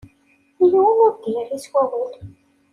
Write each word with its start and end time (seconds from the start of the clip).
Yiwen 0.69 0.99
ur 1.05 1.11
d-yerri 1.13 1.57
s 1.63 1.65
wawal. 1.71 2.11